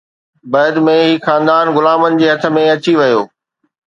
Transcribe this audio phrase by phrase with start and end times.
[0.53, 3.21] بعد ۾ هي خاندان غلامن جي هٿ ۾ اچي ويو